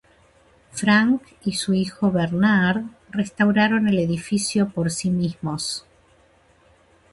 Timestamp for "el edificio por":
3.87-4.89